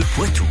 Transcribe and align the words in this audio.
Bleu 0.00 0.08
Poitou.– 0.16 0.44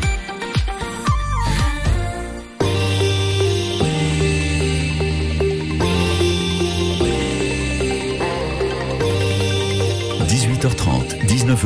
18h30, 10.28 11.26
19h, 11.26 11.66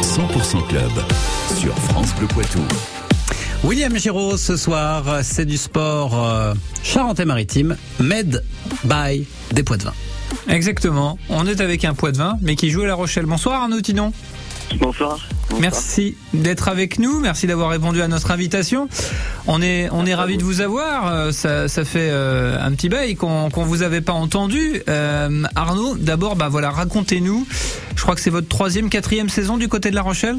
100% 0.00 0.68
Club 0.68 0.92
sur 1.58 1.76
France 1.76 2.14
Bleu 2.14 2.28
Poitou. 2.28 2.60
William 3.64 3.98
Giraud 3.98 4.36
ce 4.36 4.56
soir, 4.56 5.24
c'est 5.24 5.44
du 5.44 5.56
sport 5.56 6.14
euh, 6.14 6.54
Charente-Maritime, 6.84 7.76
Med 7.98 8.44
by 8.84 9.26
des 9.50 9.64
poids 9.64 9.76
de 9.76 9.82
vin. 9.82 9.94
Exactement. 10.48 11.18
On 11.30 11.48
est 11.48 11.60
avec 11.60 11.84
un 11.84 11.94
poids 11.94 12.12
de 12.12 12.18
vin, 12.18 12.38
mais 12.42 12.54
qui 12.54 12.70
joue 12.70 12.82
à 12.82 12.86
La 12.86 12.94
Rochelle. 12.94 13.26
Bonsoir 13.26 13.62
Arnaud 13.62 13.80
Tinon. 13.80 14.12
Bonsoir. 14.78 15.18
Merci 15.60 16.16
d'être 16.34 16.68
avec 16.68 16.98
nous. 16.98 17.20
Merci 17.20 17.46
d'avoir 17.46 17.70
répondu 17.70 18.00
à 18.02 18.08
notre 18.08 18.30
invitation. 18.30 18.88
On 19.46 19.62
est 19.62 19.88
on 19.92 20.04
est 20.06 20.14
ravi 20.14 20.36
de 20.36 20.44
vous 20.44 20.60
avoir. 20.60 21.10
Euh, 21.12 21.32
Ça, 21.32 21.68
ça 21.68 21.84
fait 21.84 22.08
euh, 22.10 22.56
un 22.60 22.72
petit 22.72 22.88
bail 22.88 23.16
qu'on 23.16 23.48
qu'on 23.50 23.64
vous 23.64 23.82
avait 23.82 24.00
pas 24.02 24.12
entendu. 24.12 24.82
Euh, 24.88 25.42
Arnaud, 25.56 25.96
d'abord, 25.96 26.36
bah 26.36 26.48
voilà, 26.48 26.70
racontez-nous. 26.70 27.46
Je 27.96 28.02
crois 28.02 28.14
que 28.14 28.20
c'est 28.20 28.30
votre 28.30 28.48
troisième, 28.48 28.90
quatrième 28.90 29.28
saison 29.28 29.56
du 29.56 29.68
côté 29.68 29.90
de 29.90 29.94
La 29.94 30.02
Rochelle. 30.02 30.36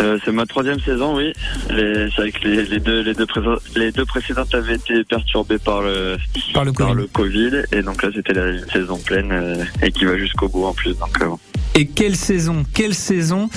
Euh, 0.00 0.18
c'est 0.24 0.32
ma 0.32 0.46
troisième 0.46 0.80
saison, 0.80 1.16
oui. 1.16 1.32
Les- 1.68 2.08
C'est 2.16 2.22
vrai 2.22 2.32
que 2.32 2.48
les, 2.48 2.64
les 2.64 2.80
deux, 2.80 3.02
les, 3.02 3.12
deux 3.14 3.26
les 3.76 3.92
deux 3.92 4.06
précédentes 4.06 4.54
avaient 4.54 4.76
été 4.76 5.04
perturbées 5.04 5.58
par 5.58 5.82
le, 5.82 6.16
Par 6.54 6.64
le 6.64 6.72
par 6.72 6.88
Covid. 6.88 7.00
le 7.00 7.06
Covid. 7.08 7.50
Et 7.72 7.82
donc 7.82 8.02
là, 8.02 8.08
c'était 8.14 8.32
la 8.32 8.48
une 8.48 8.66
saison 8.72 8.96
pleine 8.98 9.30
euh, 9.30 9.64
et 9.82 9.92
qui 9.92 10.06
va 10.06 10.16
jusqu'au 10.16 10.48
bout 10.48 10.64
en 10.64 10.72
plus. 10.72 10.94
Donc, 10.98 11.20
euh. 11.20 11.26
Et 11.74 11.86
quelle 11.86 12.16
saison, 12.16 12.64
quelle 12.74 12.94
saison 12.94 13.48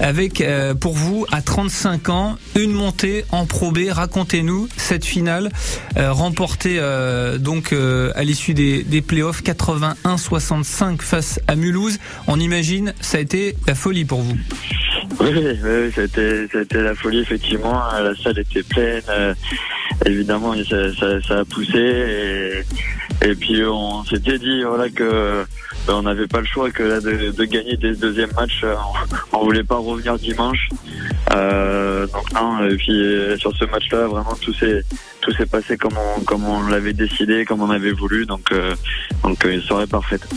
avec 0.00 0.40
euh, 0.40 0.74
pour 0.74 0.94
vous 0.94 1.26
à 1.30 1.42
35 1.42 2.08
ans 2.08 2.36
une 2.56 2.72
montée 2.72 3.24
en 3.30 3.44
Pro 3.44 3.72
B. 3.72 3.80
Racontez-nous 3.90 4.68
cette 4.76 5.04
finale 5.04 5.50
euh, 5.98 6.12
remportée 6.12 6.76
euh, 6.78 7.36
donc 7.36 7.72
euh, 7.72 8.10
à 8.14 8.24
l'issue 8.24 8.54
des, 8.54 8.82
des 8.82 9.02
playoffs 9.02 9.42
81-65 9.42 11.02
face 11.02 11.40
à 11.46 11.56
Mulhouse. 11.56 11.98
On 12.26 12.40
imagine 12.40 12.94
ça 13.00 13.18
a 13.18 13.20
été 13.20 13.56
la 13.66 13.74
folie 13.74 14.04
pour 14.06 14.22
vous. 14.22 14.36
Oui, 15.20 15.28
oui, 15.34 15.92
a 15.96 16.02
été 16.60 16.78
la 16.80 16.94
folie, 16.94 17.20
effectivement. 17.20 17.82
La 18.00 18.14
salle 18.22 18.38
était 18.38 18.62
pleine. 18.62 19.02
euh, 19.08 19.34
évidemment, 20.06 20.54
ça, 20.68 20.94
ça, 20.94 21.20
ça 21.26 21.38
a 21.40 21.44
poussé. 21.44 21.78
Et, 23.22 23.28
et 23.28 23.34
puis, 23.34 23.64
on 23.64 24.04
s'était 24.04 24.38
dit 24.38 24.62
voilà, 24.62 24.88
que 24.90 25.44
ben, 25.88 25.94
on 25.94 26.02
n'avait 26.02 26.26
pas 26.26 26.40
le 26.40 26.46
choix 26.46 26.70
que 26.70 26.82
là, 26.82 27.00
de, 27.00 27.30
de 27.32 27.44
gagner 27.44 27.76
dès 27.78 27.88
le 27.88 27.96
deuxième 27.96 28.30
match. 28.36 28.60
euh, 28.62 28.74
On, 29.32 29.42
voulait 29.44 29.64
pas 29.64 29.76
revenir 29.76 30.18
dimanche. 30.18 30.68
Euh, 31.34 32.06
donc, 32.08 32.30
non, 32.34 32.62
et 32.68 32.76
puis, 32.76 32.92
euh, 32.92 33.38
sur 33.38 33.56
ce 33.56 33.64
match-là, 33.64 34.06
vraiment, 34.06 34.36
tout 34.40 34.52
s'est 34.52 34.82
tout 35.22 35.32
s'est 35.32 35.46
passé 35.46 35.76
comme 35.78 35.94
on, 35.96 36.20
comme 36.24 36.44
on 36.44 36.66
l'avait 36.68 36.92
décidé, 36.92 37.44
comme 37.46 37.62
on 37.62 37.70
avait 37.70 37.92
voulu. 37.92 38.26
Donc, 38.26 38.52
euh, 38.52 38.74
donc 39.22 39.42
une 39.44 39.62
soirée 39.62 39.86
parfaite. 39.86 40.28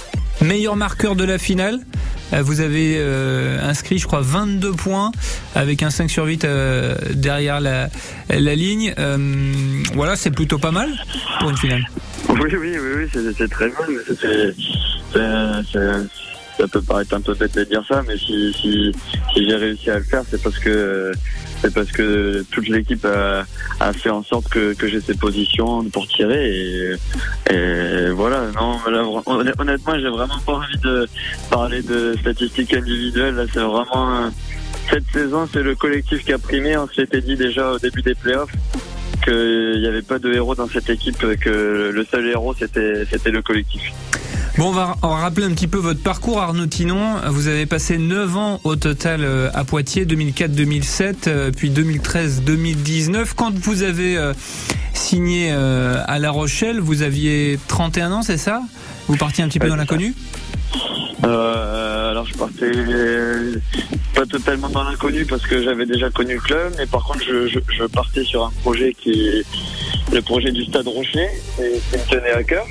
Meilleur 0.41 0.75
marqueur 0.77 1.15
de 1.17 1.25
la 1.25 1.37
finale. 1.37 1.79
Vous 2.31 2.61
avez 2.61 2.95
euh, 2.97 3.59
inscrit, 3.61 3.97
je 3.97 4.07
crois, 4.07 4.21
22 4.21 4.71
points 4.71 5.11
avec 5.53 5.83
un 5.83 5.89
5 5.89 6.09
sur 6.09 6.23
8 6.25 6.45
euh, 6.45 6.95
derrière 7.13 7.59
la, 7.59 7.89
la 8.29 8.55
ligne. 8.55 8.93
Euh, 8.97 9.17
voilà, 9.95 10.15
c'est 10.15 10.31
plutôt 10.31 10.57
pas 10.57 10.71
mal 10.71 10.89
pour 11.41 11.49
une 11.49 11.57
finale. 11.57 11.83
Oui, 12.29 12.39
oui, 12.53 12.57
oui, 12.57 12.77
oui, 12.95 13.09
c'est 13.11 13.33
c'est 13.37 13.49
très 13.49 13.67
bien. 13.67 13.75
Ça 15.13 16.67
peut 16.67 16.81
paraître 16.81 17.15
un 17.15 17.21
peu 17.21 17.33
bête 17.33 17.55
de 17.55 17.63
dire 17.63 17.83
ça, 17.87 18.03
mais 18.07 18.17
si, 18.17 18.53
si, 18.53 18.91
si 19.33 19.49
j'ai 19.49 19.55
réussi 19.55 19.89
à 19.89 19.97
le 19.97 20.03
faire, 20.03 20.23
c'est 20.29 20.41
parce 20.41 20.59
que 20.59 21.11
c'est 21.61 21.73
parce 21.73 21.91
que 21.91 22.43
toute 22.51 22.67
l'équipe 22.69 23.05
a, 23.05 23.93
fait 23.93 24.09
en 24.09 24.23
sorte 24.23 24.49
que, 24.49 24.75
j'ai 24.83 25.01
ces 25.01 25.15
positions 25.15 25.83
pour 25.85 26.07
tirer 26.07 26.95
et, 27.49 28.09
voilà. 28.11 28.47
Non, 28.59 28.79
là, 28.89 29.03
hon- 29.03 29.23
honnêtement, 29.25 29.93
j'ai 29.95 30.09
vraiment 30.09 30.39
pas 30.45 30.53
envie 30.53 30.77
de 30.83 31.07
parler 31.49 31.81
de 31.81 32.15
statistiques 32.19 32.73
individuelles. 32.73 33.35
Là, 33.35 33.43
c'est 33.53 33.59
vraiment 33.59 34.31
cette 34.89 35.05
saison, 35.13 35.47
c'est 35.51 35.63
le 35.63 35.75
collectif 35.75 36.23
qui 36.25 36.33
a 36.33 36.39
primé. 36.39 36.77
On 36.77 36.87
s'était 36.87 37.21
dit 37.21 37.35
déjà 37.35 37.71
au 37.71 37.79
début 37.79 38.01
des 38.01 38.15
playoffs 38.15 38.51
qu'il 39.23 39.79
n'y 39.79 39.87
avait 39.87 40.01
pas 40.01 40.17
de 40.19 40.33
héros 40.33 40.55
dans 40.55 40.67
cette 40.67 40.89
équipe, 40.89 41.19
que 41.19 41.91
le 41.93 42.05
seul 42.05 42.25
héros 42.27 42.55
c'était 42.57 43.05
c'était 43.09 43.31
le 43.31 43.41
collectif. 43.41 43.81
Bon, 44.57 44.67
on 44.67 44.71
va, 44.71 44.97
on 45.01 45.07
va 45.07 45.15
rappeler 45.15 45.45
un 45.45 45.51
petit 45.51 45.67
peu 45.67 45.77
votre 45.77 46.01
parcours, 46.01 46.41
Arnaud 46.41 46.65
Tinon. 46.65 47.15
Vous 47.29 47.47
avez 47.47 47.65
passé 47.65 47.97
9 47.97 48.35
ans 48.35 48.59
au 48.65 48.75
total 48.75 49.21
euh, 49.23 49.49
à 49.53 49.63
Poitiers, 49.63 50.05
2004-2007, 50.05 51.15
euh, 51.27 51.51
puis 51.55 51.69
2013-2019. 51.71 53.31
Quand 53.35 53.57
vous 53.57 53.83
avez 53.83 54.17
euh, 54.17 54.33
signé 54.93 55.49
euh, 55.51 56.03
à 56.05 56.19
La 56.19 56.31
Rochelle, 56.31 56.81
vous 56.81 57.01
aviez 57.01 57.57
31 57.69 58.11
ans, 58.11 58.21
c'est 58.23 58.37
ça? 58.37 58.61
Vous 59.07 59.15
partiez 59.15 59.41
un 59.41 59.47
petit 59.47 59.59
peu 59.59 59.65
Ouais, 59.65 59.71
dans 59.71 59.77
l'inconnu? 59.77 60.13
Euh, 61.23 62.09
alors 62.09 62.25
je 62.25 62.33
partais 62.33 62.71
pas 64.15 64.25
totalement 64.25 64.69
dans 64.69 64.83
l'inconnu 64.83 65.25
parce 65.25 65.43
que 65.43 65.61
j'avais 65.63 65.85
déjà 65.85 66.09
connu 66.09 66.33
le 66.33 66.39
club, 66.41 66.73
mais 66.77 66.87
par 66.87 67.05
contre 67.05 67.23
je, 67.23 67.47
je, 67.47 67.59
je 67.77 67.83
partais 67.85 68.23
sur 68.23 68.43
un 68.45 68.51
projet 68.61 68.95
qui 68.99 69.11
est 69.11 69.45
le 70.11 70.21
projet 70.21 70.51
du 70.51 70.65
Stade 70.65 70.87
Rocher, 70.87 71.29
et 71.59 71.79
qui 71.89 71.97
me 71.97 72.09
tenait 72.09 72.31
à 72.31 72.43
cœur 72.43 72.65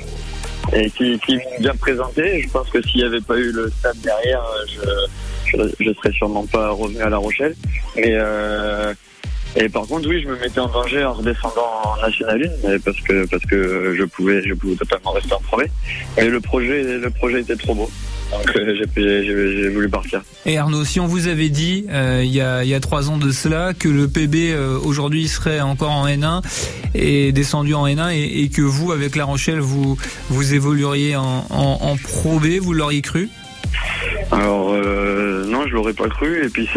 et 0.73 0.89
qui, 0.89 1.19
qui 1.19 1.37
m'ont 1.37 1.59
bien 1.59 1.75
présenté. 1.75 2.41
Je 2.41 2.49
pense 2.49 2.69
que 2.69 2.81
s'il 2.81 3.01
n'y 3.01 3.07
avait 3.07 3.21
pas 3.21 3.37
eu 3.37 3.51
le 3.51 3.69
stade 3.69 3.97
derrière, 4.01 4.43
je, 4.67 5.57
je, 5.57 5.63
je 5.79 5.93
serais 5.93 6.11
sûrement 6.11 6.45
pas 6.45 6.71
revenu 6.71 7.01
à 7.01 7.09
La 7.09 7.17
Rochelle. 7.17 7.55
Mais 7.95 8.13
euh, 8.15 8.93
et 9.55 9.67
par 9.67 9.85
contre, 9.85 10.07
oui, 10.07 10.21
je 10.21 10.29
me 10.29 10.37
mettais 10.37 10.59
en 10.59 10.67
danger 10.67 11.03
en 11.03 11.13
redescendant 11.13 11.67
en 11.83 12.01
National 12.01 12.51
1, 12.63 12.69
mais 12.69 12.79
parce 12.79 12.99
que 13.01 13.27
parce 13.27 13.45
que 13.45 13.95
je 13.97 14.03
pouvais 14.05 14.41
je 14.43 14.53
pouvais 14.53 14.75
totalement 14.75 15.11
rester 15.11 15.33
en 15.33 15.41
premier. 15.41 15.69
Et 16.17 16.29
le 16.29 16.39
projet 16.39 16.83
le 16.83 17.09
projet 17.09 17.41
était 17.41 17.57
trop 17.57 17.75
beau. 17.75 17.89
Donc 18.31 18.55
euh, 18.55 18.85
j'ai 18.97 19.69
voulu 19.69 19.89
partir. 19.89 20.21
Et 20.45 20.57
Arnaud, 20.57 20.85
si 20.85 20.99
on 20.99 21.07
vous 21.07 21.27
avait 21.27 21.49
dit 21.49 21.85
euh, 21.89 22.21
il 22.23 22.31
y, 22.31 22.41
a, 22.41 22.63
il 22.63 22.69
y 22.69 22.73
a 22.73 22.79
trois 22.79 23.09
ans 23.09 23.17
de 23.17 23.31
cela 23.31 23.73
que 23.73 23.89
le 23.89 24.07
PB 24.07 24.51
euh, 24.51 24.77
aujourd'hui 24.81 25.27
serait 25.27 25.59
encore 25.61 25.91
en 25.91 26.07
N1 26.07 26.41
et 26.95 27.31
descendu 27.31 27.73
en 27.73 27.85
N1 27.87 28.13
et, 28.13 28.43
et 28.43 28.49
que 28.49 28.61
vous, 28.61 28.91
avec 28.91 29.15
La 29.15 29.25
Rochelle, 29.25 29.59
vous 29.59 29.97
vous 30.29 30.53
évolueriez 30.53 31.15
en, 31.15 31.45
en, 31.49 31.77
en 31.81 31.97
Pro 31.97 32.39
B, 32.39 32.59
vous 32.61 32.73
l'auriez 32.73 33.01
cru? 33.01 33.29
Alors 34.31 34.71
euh, 34.73 35.45
non, 35.45 35.67
je 35.67 35.73
l'aurais 35.73 35.93
pas 35.93 36.07
cru. 36.07 36.45
Et 36.45 36.49
puis 36.49 36.67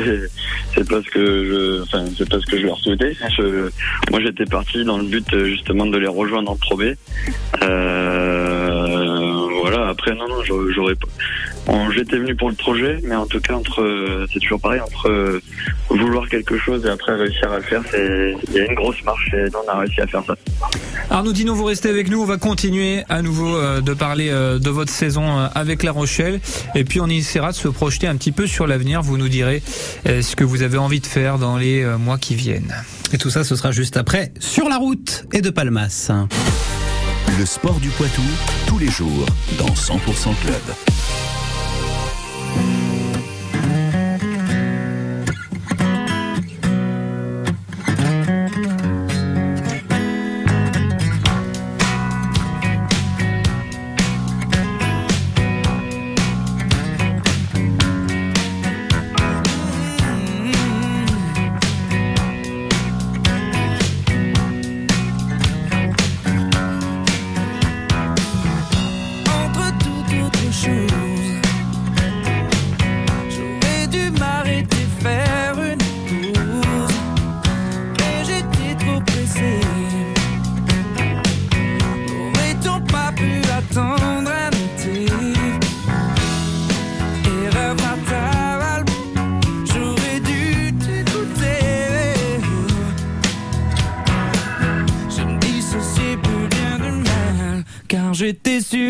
c'est 0.74 0.88
parce 0.88 1.06
que 1.06 1.20
je, 1.44 1.82
enfin 1.82 2.04
c'est 2.18 2.28
parce 2.28 2.44
que 2.46 2.58
je 2.58 2.66
leur 2.66 2.78
souhaitais. 2.78 3.16
Je, 3.36 3.70
moi 4.10 4.20
j'étais 4.20 4.44
parti 4.44 4.84
dans 4.84 4.98
le 4.98 5.04
but 5.04 5.26
justement 5.46 5.86
de 5.86 5.98
les 5.98 6.08
rejoindre 6.08 6.50
en 6.50 6.56
Pro 6.56 6.76
B. 6.76 6.82
Euh, 7.62 9.34
voilà. 9.62 9.88
Après 9.88 10.14
non 10.14 10.28
non, 10.28 10.42
j'aurais 10.74 10.94
J'étais 11.94 12.18
venu 12.18 12.34
pour 12.34 12.48
le 12.48 12.56
projet, 12.56 12.98
mais 13.04 13.14
en 13.14 13.26
tout 13.26 13.40
cas 13.40 13.54
entre 13.54 13.80
euh, 13.80 14.26
c'est 14.32 14.40
toujours 14.40 14.60
pareil 14.60 14.80
entre 14.80 15.08
euh, 15.08 15.40
vouloir 15.88 16.28
quelque 16.28 16.58
chose 16.58 16.84
et 16.84 16.88
après 16.88 17.14
réussir 17.14 17.50
à 17.52 17.58
le 17.58 17.62
faire, 17.62 17.82
c'est 17.88 18.34
il 18.48 18.54
y 18.54 18.60
a 18.60 18.66
une 18.66 18.74
grosse 18.74 19.02
marche 19.04 19.30
et 19.32 19.44
nous, 19.44 19.60
on 19.64 19.70
a 19.70 19.78
réussi 19.78 20.00
à 20.00 20.06
faire 20.08 20.24
ça. 20.26 20.34
Arnaud 21.10 21.32
Dino, 21.32 21.54
vous 21.54 21.64
restez 21.64 21.88
avec 21.88 22.10
nous. 22.10 22.20
On 22.20 22.26
va 22.26 22.36
continuer 22.36 23.04
à 23.08 23.22
nouveau 23.22 23.56
euh, 23.56 23.80
de 23.80 23.94
parler 23.94 24.30
de 24.30 24.70
votre 24.70 24.90
saison 24.90 25.38
avec 25.54 25.82
La 25.82 25.92
Rochelle. 25.92 26.40
Et 26.74 26.84
puis 26.84 27.00
on 27.00 27.06
essaiera 27.06 27.52
de 27.52 27.56
se 27.56 27.68
projeter 27.68 28.08
un 28.08 28.16
petit 28.16 28.32
peu 28.32 28.46
sur 28.46 28.66
l'avenir. 28.66 29.02
Vous 29.02 29.16
nous 29.16 29.28
direz 29.28 29.62
ce 30.04 30.34
que 30.34 30.44
vous 30.44 30.62
avez 30.62 30.78
envie 30.78 31.00
de 31.00 31.06
faire 31.06 31.38
dans 31.38 31.56
les 31.56 31.84
mois 31.98 32.18
qui 32.18 32.34
viennent. 32.34 32.74
Et 33.12 33.18
tout 33.18 33.30
ça, 33.30 33.44
ce 33.44 33.54
sera 33.54 33.70
juste 33.70 33.96
après, 33.96 34.32
sur 34.40 34.68
la 34.68 34.76
route 34.76 35.26
et 35.32 35.40
de 35.40 35.50
Palmas. 35.50 36.10
Le 37.38 37.46
sport 37.46 37.78
du 37.80 37.90
Poitou, 37.90 38.22
tous 38.66 38.78
les 38.78 38.90
jours, 38.90 39.26
dans 39.58 39.72
100% 39.72 40.34
Club. 40.44 41.33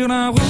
Sur 0.05 0.13
la 0.13 0.44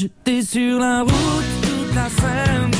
J'étais 0.00 0.40
sur 0.40 0.78
la 0.78 1.02
route 1.02 1.12
toute 1.60 1.94
la 1.94 2.08
sainte 2.08 2.79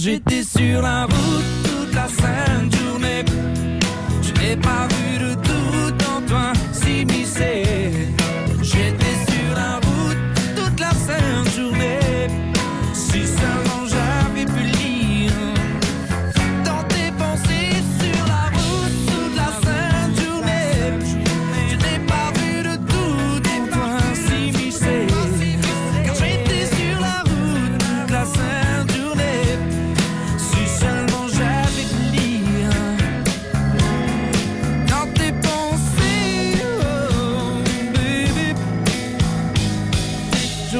J'étais 0.00 0.44
sur 0.44 0.80
la 0.80 1.06
route 1.06 1.57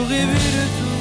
de 0.09 0.15
tout. 0.15 0.99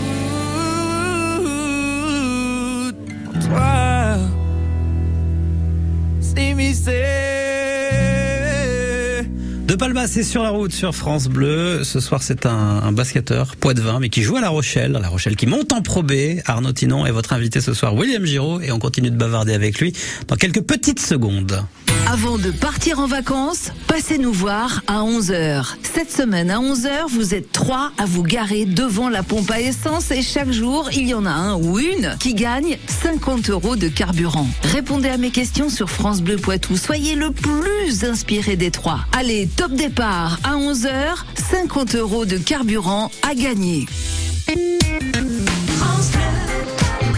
De 9.67 9.75
Palma, 9.75 10.07
c'est 10.07 10.23
sur 10.23 10.43
la 10.43 10.49
route 10.49 10.71
sur 10.71 10.95
France 10.95 11.27
Bleu. 11.27 11.83
Ce 11.83 11.99
soir, 11.99 12.23
c'est 12.23 12.45
un, 12.45 12.51
un 12.51 12.91
basketteur 12.93 13.57
poitevin, 13.57 13.99
mais 13.99 14.07
qui 14.09 14.23
joue 14.23 14.37
à 14.37 14.41
La 14.41 14.49
Rochelle. 14.49 14.93
La 14.93 15.09
Rochelle 15.09 15.35
qui 15.35 15.45
monte 15.45 15.73
en 15.73 15.81
Pro 15.81 16.03
B. 16.03 16.39
Arnaud 16.45 16.71
Tinon 16.71 17.05
est 17.05 17.11
votre 17.11 17.33
invité 17.33 17.59
ce 17.59 17.73
soir, 17.73 17.93
William 17.93 18.25
Giraud, 18.25 18.61
et 18.61 18.71
on 18.71 18.79
continue 18.79 19.11
de 19.11 19.17
bavarder 19.17 19.53
avec 19.53 19.79
lui 19.79 19.93
dans 20.27 20.35
quelques 20.35 20.61
petites 20.61 21.01
secondes. 21.01 21.61
Avant 22.09 22.37
de 22.37 22.51
partir 22.51 22.99
en 22.99 23.05
vacances, 23.05 23.73
passez 23.85 24.17
nous 24.17 24.31
voir 24.31 24.81
à 24.87 25.01
11h. 25.01 25.75
Cette 25.83 26.09
semaine 26.09 26.49
à 26.49 26.59
11h, 26.59 27.09
vous 27.09 27.35
êtes 27.35 27.51
trois 27.51 27.91
à 27.97 28.05
vous 28.05 28.23
garer 28.23 28.63
devant 28.63 29.09
la 29.09 29.23
pompe 29.23 29.51
à 29.51 29.59
essence 29.59 30.09
et 30.11 30.21
chaque 30.21 30.51
jour, 30.51 30.89
il 30.93 31.09
y 31.09 31.13
en 31.13 31.25
a 31.25 31.31
un 31.31 31.55
ou 31.55 31.79
une 31.79 32.15
qui 32.17 32.33
gagne 32.33 32.77
50 33.03 33.49
euros 33.49 33.75
de 33.75 33.89
carburant. 33.89 34.47
Répondez 34.63 35.09
à 35.09 35.17
mes 35.17 35.31
questions 35.31 35.69
sur 35.69 35.89
France 35.89 36.21
Bleu 36.21 36.37
Poitou. 36.37 36.77
Soyez 36.77 37.15
le 37.15 37.31
plus 37.31 38.05
inspiré 38.05 38.55
des 38.55 38.71
trois. 38.71 39.01
Allez, 39.11 39.49
top 39.57 39.73
départ 39.73 40.39
à 40.45 40.55
11h, 40.55 41.25
50 41.35 41.95
euros 41.95 42.25
de 42.25 42.37
carburant 42.37 43.11
à 43.29 43.35
gagner. 43.35 43.85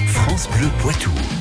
France 0.08 0.50
Bleu 0.58 0.68
Poitou.– 0.82 1.12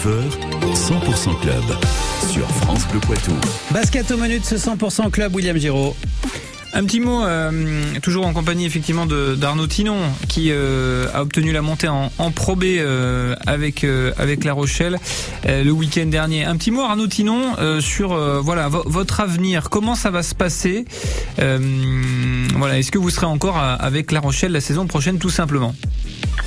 19h, 0.00 0.74
100% 0.74 1.40
Club 1.40 1.64
sur 2.30 2.46
France 2.48 2.86
Bleu 2.90 3.00
Poitou. 3.00 3.32
Basket 3.70 4.10
au 4.10 4.18
menu 4.18 4.38
de 4.38 4.44
ce 4.44 4.56
100% 4.56 5.10
Club, 5.10 5.34
William 5.34 5.56
Giraud. 5.56 5.96
Un 6.74 6.84
petit 6.84 7.00
mot, 7.00 7.24
euh, 7.24 7.50
toujours 8.02 8.26
en 8.26 8.34
compagnie 8.34 8.66
effectivement 8.66 9.06
d'Arnaud 9.06 9.66
Tinon, 9.66 9.96
qui 10.28 10.48
euh, 10.50 11.06
a 11.14 11.22
obtenu 11.22 11.50
la 11.52 11.62
montée 11.62 11.88
en, 11.88 12.12
en 12.18 12.30
Pro 12.30 12.56
B 12.56 12.64
euh, 12.64 13.34
avec 13.46 13.84
euh, 13.84 14.12
avec 14.18 14.44
La 14.44 14.52
Rochelle 14.52 14.98
euh, 15.46 15.64
le 15.64 15.70
week-end 15.70 16.04
dernier. 16.06 16.44
Un 16.44 16.58
petit 16.58 16.70
mot, 16.72 16.82
Arnaud 16.82 17.06
Tinon, 17.06 17.54
euh, 17.58 17.80
sur 17.80 18.12
euh, 18.12 18.40
voilà 18.42 18.68
vo- 18.68 18.82
votre 18.84 19.20
avenir. 19.20 19.70
Comment 19.70 19.94
ça 19.94 20.10
va 20.10 20.22
se 20.22 20.34
passer 20.34 20.84
Euh, 21.38 21.58
Voilà, 22.58 22.78
est-ce 22.78 22.90
que 22.92 22.98
vous 22.98 23.08
serez 23.10 23.26
encore 23.26 23.56
à- 23.56 23.72
avec 23.72 24.12
La 24.12 24.20
Rochelle 24.20 24.52
la 24.52 24.60
saison 24.60 24.86
prochaine, 24.86 25.18
tout 25.18 25.30
simplement? 25.30 25.74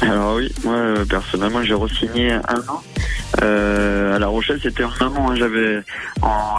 Alors 0.01 0.35
oui, 0.35 0.49
moi 0.63 0.77
personnellement 1.09 1.63
j'ai 1.63 1.73
re-signé 1.73 2.31
un 2.33 2.59
an. 2.69 2.83
Euh, 3.41 4.15
à 4.15 4.19
La 4.19 4.27
Rochelle 4.27 4.59
c'était 4.61 4.83
en 4.83 4.91
amont, 4.99 5.29
hein, 5.29 5.35
j'avais 5.35 5.81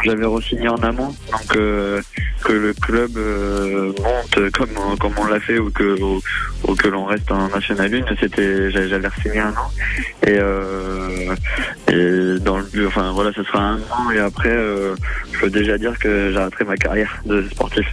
j'avais 0.05 0.25
re-signé 0.25 0.69
en 0.69 0.77
amont, 0.77 1.15
donc 1.31 1.57
euh, 1.57 2.01
que 2.45 2.53
le 2.53 2.73
club 2.73 3.11
euh, 3.17 3.93
monte 4.03 4.51
comme 4.53 4.99
comme 4.99 5.13
on 5.19 5.27
l'a 5.27 5.41
fait 5.41 5.59
ou 5.59 5.71
que 5.71 6.01
ou, 6.01 6.75
que 6.75 6.89
l'on 6.89 7.05
reste 7.05 7.31
en 7.31 7.49
National 7.49 7.95
1, 7.95 8.17
c'était 8.19 8.71
j'avais 8.71 9.09
re-signé 9.09 9.41
un 9.41 9.51
an. 9.51 9.71
Et, 10.27 10.39
euh, 10.39 11.35
et 11.89 12.41
dans 12.41 12.59
le 12.59 12.65
but, 12.65 12.87
enfin 12.87 13.13
voilà, 13.13 13.33
ce 13.33 13.43
sera 13.43 13.61
un 13.61 13.77
an. 13.77 14.11
Et 14.15 14.19
après 14.19 14.51
euh, 14.51 14.95
je 15.33 15.41
peux 15.41 15.51
déjà 15.51 15.77
dire 15.77 15.99
que 15.99 16.31
j'arrêterai 16.33 16.65
ma 16.65 16.77
carrière 16.77 17.21
de 17.27 17.47
sportif. 17.51 17.87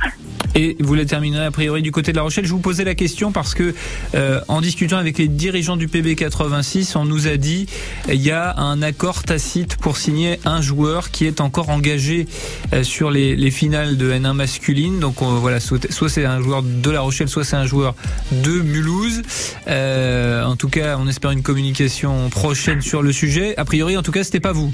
Et 0.59 0.75
vous 0.79 0.95
la 0.95 1.05
terminerez 1.05 1.45
a 1.45 1.51
priori 1.51 1.83
du 1.83 1.91
côté 1.91 2.11
de 2.11 2.17
La 2.17 2.23
Rochelle. 2.23 2.45
Je 2.45 2.49
vous 2.51 2.57
posais 2.59 2.83
la 2.83 2.95
question 2.95 3.31
parce 3.31 3.53
que 3.53 3.75
euh, 4.15 4.41
en 4.47 4.59
discutant 4.59 4.97
avec 4.97 5.19
les 5.19 5.27
dirigeants 5.27 5.77
du 5.77 5.87
PB 5.87 6.15
86, 6.15 6.95
on 6.95 7.05
nous 7.05 7.27
a 7.27 7.37
dit 7.37 7.67
il 8.09 8.19
y 8.19 8.31
a 8.31 8.57
un 8.57 8.81
accord 8.81 9.21
tacite 9.21 9.77
pour 9.77 9.97
signer 9.97 10.39
un 10.45 10.59
joueur 10.61 11.11
qui 11.11 11.27
est 11.27 11.41
encore 11.41 11.69
engagé 11.69 12.25
euh, 12.73 12.81
sur 12.81 13.11
les, 13.11 13.35
les 13.35 13.51
finales 13.51 13.97
de 13.97 14.11
N1 14.11 14.33
masculine. 14.33 14.99
Donc 14.99 15.21
on- 15.21 15.35
voilà, 15.35 15.59
soit, 15.59 15.91
soit 15.91 16.09
c'est 16.09 16.25
un 16.25 16.41
joueur 16.41 16.63
de 16.63 16.89
La 16.89 17.01
Rochelle, 17.01 17.27
soit 17.29 17.43
c'est 17.43 17.55
un 17.55 17.67
joueur 17.67 17.93
de 18.31 18.49
Mulhouse. 18.61 19.21
Euh, 19.67 20.43
en 20.43 20.55
tout 20.55 20.69
cas, 20.69 20.97
on 20.99 21.07
espère 21.07 21.29
une 21.29 21.43
communication 21.43 22.29
prochaine 22.31 22.81
sur 22.81 23.03
le 23.03 23.11
sujet. 23.11 23.55
A 23.57 23.65
priori, 23.65 23.95
en 23.95 24.01
tout 24.01 24.11
cas, 24.11 24.23
c'était 24.23 24.39
pas 24.39 24.53
vous. 24.53 24.73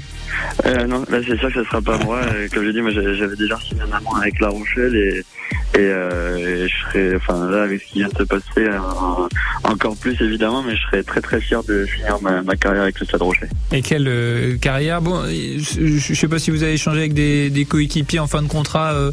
Euh, 0.64 0.86
non, 0.86 1.04
là 1.10 1.18
c'est 1.28 1.36
sûr 1.38 1.52
que 1.52 1.62
ce 1.62 1.68
sera 1.68 1.82
pas 1.82 1.98
moi. 1.98 2.20
Euh, 2.22 2.48
Comme 2.54 2.64
j'ai 2.64 2.72
dit, 2.72 2.80
moi 2.80 2.90
j'avais 2.90 3.36
déjà 3.36 3.58
signé 3.68 3.82
un 3.82 3.92
amant 3.94 4.14
avec 4.14 4.40
La 4.40 4.48
Rochelle 4.48 4.96
et, 4.96 5.22
Et, 5.74 5.78
euh, 5.80 6.68
je 6.68 6.74
serais, 6.84 7.16
enfin 7.16 7.50
là 7.50 7.64
avec 7.64 7.82
ce 7.82 7.86
qui 7.86 7.98
vient 7.98 8.08
de 8.08 8.16
se 8.16 8.22
passer, 8.22 8.44
euh, 8.58 8.78
encore 9.64 9.96
plus 9.96 10.16
évidemment, 10.20 10.62
mais 10.62 10.76
je 10.76 10.82
serais 10.82 11.02
très 11.02 11.20
très 11.20 11.40
fier 11.40 11.64
de 11.64 11.84
finir 11.84 12.18
ma, 12.22 12.56
carrière 12.56 12.82
avec 12.82 13.00
le 13.00 13.06
Stade 13.06 13.22
Rocher. 13.22 13.48
Et 13.72 13.82
quelle 13.82 14.06
euh, 14.06 14.56
carrière? 14.56 15.02
Bon, 15.02 15.24
je, 15.26 15.96
je 15.96 16.14
sais 16.14 16.28
pas 16.28 16.38
si 16.38 16.52
vous 16.52 16.62
avez 16.62 16.74
échangé 16.74 17.00
avec 17.00 17.14
des, 17.14 17.50
des 17.50 17.64
coéquipiers 17.64 18.20
en 18.20 18.28
fin 18.28 18.42
de 18.42 18.46
contrat 18.46 18.92
euh, 18.92 19.10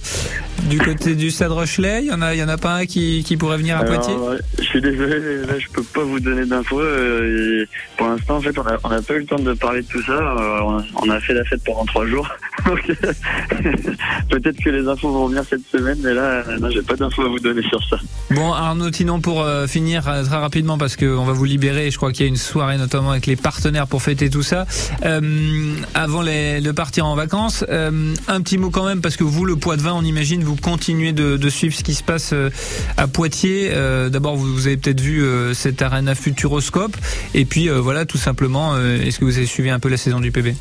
du 0.70 0.78
côté 0.80 1.16
du 1.16 1.32
Stade 1.32 1.52
Rochelet. 1.52 2.02
Il 2.04 2.08
y 2.08 2.12
en 2.14 2.22
a, 2.22 2.34
il 2.34 2.40
y 2.40 2.44
en 2.44 2.48
a 2.50 2.58
pas 2.58 2.76
un 2.76 2.86
qui, 2.86 3.24
qui 3.26 3.38
pourrait 3.38 3.58
venir 3.58 3.78
à 3.78 3.80
Alors, 3.82 3.96
Poitiers 3.96 4.14
ouais, 4.16 4.38
je 4.60 4.64
suis 4.64 4.82
désolé, 4.82 5.20
là 5.46 5.60
je 5.60 5.68
peux 5.74 5.84
pas 5.84 6.04
vous 6.04 6.20
donner 6.20 6.46
d'infos. 6.46 6.80
euh, 6.80 7.66
pour 7.98 8.08
l'instant, 8.08 8.38
en 8.38 8.42
fait, 8.42 8.58
on 8.58 8.62
a, 8.66 8.78
on 8.84 8.90
a 8.92 9.02
pas 9.02 9.14
eu 9.16 9.20
le 9.20 9.26
temps 9.26 9.40
de 9.40 9.54
parler 9.54 9.82
de 9.82 9.88
tout 9.88 10.02
ça. 10.04 10.12
Euh, 10.14 10.60
on, 10.64 10.78
a, 10.80 10.84
on 11.04 11.10
a 11.10 11.20
fait 11.20 11.34
la 11.34 11.44
fête 11.46 11.62
pendant 11.66 11.86
trois 11.86 12.06
jours. 12.06 12.28
Peut-être 14.30 14.58
que 14.64 14.70
les 14.70 14.88
infos 14.88 15.12
vont 15.12 15.28
venir 15.28 15.44
cette 15.50 15.66
semaine, 15.72 15.98
mais 16.04 16.14
là, 16.14 16.44
euh, 16.48 16.58
non, 16.60 16.70
j'ai 16.70 16.82
pas 16.82 16.96
d'infos 16.96 17.24
à 17.24 17.28
vous 17.30 17.40
donner 17.40 17.62
sur 17.64 17.82
ça. 17.90 17.98
Bon, 18.32 18.54
Arnaud 18.54 18.90
Tinon, 18.92 19.20
pour 19.20 19.42
euh, 19.42 19.68
finir 19.68 20.08
euh, 20.08 20.24
très 20.24 20.38
rapidement, 20.38 20.78
parce 20.78 20.96
qu'on 20.96 21.24
va 21.26 21.34
vous 21.34 21.46
libérer, 21.46 21.92
je 21.92 21.98
crois 21.98 22.12
qu'il 22.12 22.26
y 22.26 22.26
a 22.26 22.30
une 22.30 22.36
soirée 22.38 22.78
notamment 22.78 23.12
avec 23.12 23.26
les 23.26 23.36
partenaires 23.36 23.88
pour 23.88 24.02
fêter 24.02 24.30
tout 24.30 24.44
ça. 24.44 24.66
Euh, 25.06 25.74
avant 25.94 26.22
les- 26.22 26.62
de 26.62 26.72
partir 26.72 27.06
en 27.06 27.16
vacances, 27.16 27.66
euh, 27.70 28.14
un 28.28 28.42
petit 28.42 28.58
mot 28.58 28.70
quand 28.70 28.86
même, 28.86 29.02
parce 29.02 29.18
que 29.18 29.24
vous, 29.24 29.46
le 29.46 29.56
poids 29.56 29.78
de 29.78 29.82
vin, 29.82 29.94
on 29.94 30.04
imagine, 30.04 30.44
vous 30.44 30.51
continuez 30.56 31.14
de, 31.14 31.50
suivre 31.50 31.76
ce 31.76 31.84
qui 31.84 31.94
se 31.94 32.04
passe 32.04 32.32
euh, 32.34 32.50
à 32.98 33.08
Poitiers. 33.08 33.70
Euh, 33.72 34.10
D'abord, 34.10 34.36
vous, 34.36 34.54
vous 34.54 34.68
avez 34.68 34.78
peut-être 34.78 35.02
vu 35.02 35.24
euh, 35.24 35.54
cette 35.54 35.82
arena 35.82 36.16
Futuroscope, 36.16 36.96
et 37.34 37.46
puis 37.46 37.70
voilà, 37.70 38.06
tout 38.06 38.18
simplement, 38.18 38.78
est-ce 38.78 39.20
que 39.20 39.26
vous 39.26 39.38
avez 39.38 39.46
suivi 39.46 39.70
un 39.70 39.80
peu 39.80 39.90
la 39.90 39.98
saison 39.98 40.20
du 40.20 40.32
PB 40.32 40.54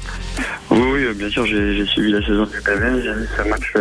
Oui, 0.71 1.01
bien 1.15 1.29
sûr, 1.31 1.47
j'ai 1.47 1.85
suivi 1.87 2.13
la 2.13 2.21
saison 2.21 2.45
du 2.45 2.61
PV, 2.61 3.03
j'ai 3.03 3.13
vu 3.13 3.27
ce 3.37 3.49
match 3.49 3.73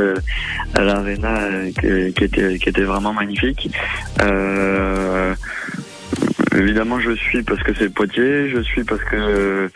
à 0.76 0.82
l'Arena 0.82 1.40
qui, 1.80 2.14
qui 2.14 2.24
était, 2.24 2.58
qui 2.58 2.70
était 2.70 2.84
vraiment 2.84 3.14
magnifique. 3.14 3.70
Euh, 4.22 5.36
évidemment, 6.60 7.00
je 7.00 7.12
suis 7.16 7.42
parce 7.44 7.62
que 7.64 7.72
c'est 7.78 7.90
Poitiers, 7.94 8.50
je 8.50 8.62
suis 8.62 8.84
parce 8.84 9.04
que 9.04 9.70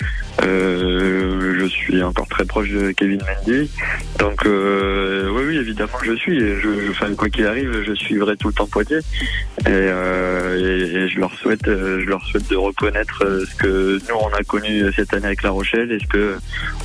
euh, 0.43 1.59
je 1.59 1.65
suis 1.65 2.01
encore 2.03 2.27
très 2.27 2.45
proche 2.45 2.69
de 2.69 2.91
Kevin 2.91 3.19
Mendy. 3.21 3.69
Donc, 4.19 4.45
euh, 4.45 5.29
oui, 5.35 5.43
oui, 5.47 5.57
évidemment, 5.57 5.97
je 6.05 6.13
suis. 6.13 6.39
Je, 6.39 6.59
je- 6.61 6.91
enfin, 6.91 7.13
quoi 7.15 7.29
qu'il 7.29 7.45
arrive, 7.45 7.83
je 7.85 7.93
suivrai 7.93 8.35
tout 8.37 8.47
le 8.49 8.53
temps 8.53 8.67
Poitiers. 8.67 8.97
Et, 8.97 9.69
euh, 9.69 10.59
et- 10.59 10.95
et 11.03 11.07
je 11.09 11.19
leur 11.19 11.33
souhaite, 11.35 11.67
euh, 11.67 12.01
je 12.01 12.05
leur 12.09 12.23
souhaite 12.27 12.49
de 12.49 12.55
reconnaître 12.55 13.23
euh, 13.25 13.45
ce 13.49 13.55
que 13.55 13.99
nous 14.09 14.15
on 14.19 14.29
a 14.33 14.43
connu 14.43 14.83
cette 14.95 15.13
année 15.13 15.27
avec 15.27 15.43
La 15.43 15.49
Rochelle 15.51 15.91
et 15.91 15.99
ce 15.99 16.07
que 16.07 16.35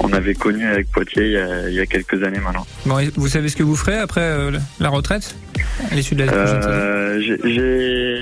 on 0.00 0.12
avait 0.12 0.34
connu 0.34 0.64
avec 0.66 0.90
Poitiers 0.90 1.24
il 1.26 1.32
y 1.32 1.36
a, 1.38 1.68
il 1.68 1.74
y 1.74 1.80
a 1.80 1.86
quelques 1.86 2.22
années 2.22 2.40
maintenant. 2.40 2.66
Bon, 2.86 2.98
et 2.98 3.10
vous 3.16 3.28
savez 3.28 3.48
ce 3.48 3.56
que 3.56 3.62
vous 3.62 3.76
ferez 3.76 3.96
après 3.98 4.20
euh, 4.22 4.50
la 4.80 4.88
retraite? 4.88 5.34
À 5.90 5.94
l'issue 5.94 6.14
de 6.14 6.24
la 6.24 6.32
prochaine 6.32 6.60
Euh, 6.66 7.20
j'ai- 7.20 8.20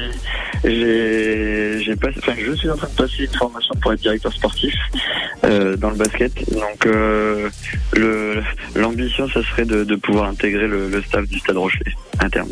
j'ai, 1.75 1.79
j'ai, 1.79 1.85
j'ai 1.85 1.97
passé, 1.97 2.17
enfin, 2.19 2.33
je 2.39 2.53
suis 2.53 2.71
en 2.71 2.77
train 2.77 2.89
de 2.89 2.95
passer 2.95 3.25
une 3.25 3.37
formation 3.39 3.75
pour 3.81 3.93
être 3.93 4.01
directeur 4.01 4.33
sportif 4.33 4.75
euh, 5.45 5.77
dans 5.77 5.91
le 5.91 5.97
basket. 5.97 6.33
Donc, 6.53 6.87
euh, 6.87 7.49
le, 7.95 8.43
l'ambition, 8.75 9.29
ça 9.29 9.43
serait 9.43 9.65
de, 9.65 9.85
de 9.85 9.97
pouvoir 9.97 10.29
intégrer 10.29 10.67
le, 10.67 10.89
le 10.89 11.03
staff 11.03 11.27
du 11.29 11.39
Stade 11.39 11.57
Rocher 11.57 11.79
interne. 12.21 12.49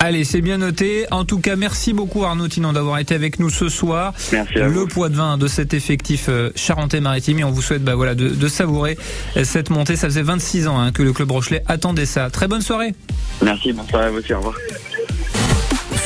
Allez, 0.00 0.24
c'est 0.24 0.40
bien 0.40 0.58
noté. 0.58 1.06
En 1.10 1.24
tout 1.24 1.38
cas, 1.38 1.54
merci 1.56 1.92
beaucoup 1.92 2.24
Arnaud 2.24 2.48
Tinon 2.48 2.72
d'avoir 2.72 2.98
été 2.98 3.14
avec 3.14 3.38
nous 3.38 3.50
ce 3.50 3.68
soir. 3.68 4.14
Merci 4.32 4.58
à 4.58 4.66
Le 4.68 4.72
vous. 4.72 4.86
poids 4.86 5.08
de 5.10 5.16
vin 5.16 5.36
de 5.36 5.46
cet 5.48 5.74
effectif 5.74 6.26
euh, 6.28 6.50
charentais-maritime 6.56 7.40
et 7.40 7.44
on 7.44 7.50
vous 7.50 7.60
souhaite 7.62 7.84
bah, 7.84 7.94
voilà, 7.94 8.14
de, 8.14 8.28
de 8.28 8.48
savourer 8.48 8.96
cette 9.44 9.70
montée. 9.70 9.96
Ça 9.96 10.08
faisait 10.08 10.22
26 10.22 10.68
ans 10.68 10.78
hein, 10.80 10.92
que 10.92 11.02
le 11.02 11.12
club 11.12 11.30
Rochelet 11.30 11.62
attendait 11.66 12.06
ça. 12.06 12.30
Très 12.30 12.48
bonne 12.48 12.62
soirée. 12.62 12.94
Merci, 13.42 13.72
bonne 13.72 13.86
soirée 13.88 14.06
à 14.06 14.10
vous 14.10 14.18
aussi, 14.18 14.32
au 14.32 14.38
revoir. 14.38 14.54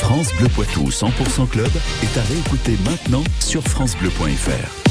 France 0.07 0.33
Bleu 0.35 0.47
Poitou 0.47 0.85
100% 0.85 1.49
Club 1.49 1.69
est 2.01 2.17
à 2.17 2.23
réécouter 2.23 2.77
maintenant 2.85 3.25
sur 3.41 3.61
FranceBleu.fr. 3.61 4.86